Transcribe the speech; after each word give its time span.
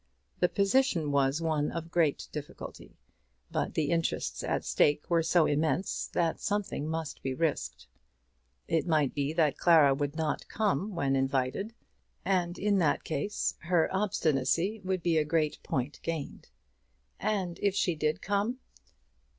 The 0.39 0.49
position 0.49 1.11
was 1.11 1.43
one 1.43 1.69
of 1.71 1.91
great 1.91 2.27
difficulty, 2.31 2.97
but 3.51 3.75
the 3.75 3.91
interests 3.91 4.43
at 4.43 4.65
stake 4.65 5.07
were 5.11 5.21
so 5.21 5.45
immense 5.45 6.07
that 6.13 6.39
something 6.39 6.87
must 6.87 7.21
be 7.21 7.35
risked. 7.35 7.85
It 8.67 8.87
might 8.87 9.13
be 9.13 9.31
that 9.33 9.59
Clara 9.59 9.93
would 9.93 10.15
not 10.15 10.47
come 10.47 10.95
when 10.95 11.15
invited, 11.15 11.75
and 12.25 12.57
in 12.57 12.79
that 12.79 13.03
case 13.03 13.53
her 13.59 13.95
obstinacy 13.95 14.81
would 14.83 15.03
be 15.03 15.19
a 15.19 15.23
great 15.23 15.61
point 15.61 15.99
gained. 16.01 16.49
And 17.19 17.59
if 17.61 17.75
she 17.75 17.93
did 17.93 18.23
come 18.23 18.57